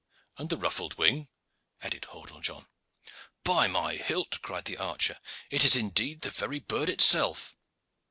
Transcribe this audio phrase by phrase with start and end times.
[0.35, 1.29] "And the ruffled wing,"
[1.83, 2.65] added Hordle John.
[3.43, 5.19] "By my hilt!" cried the archer,
[5.51, 7.55] "it is the very bird itself."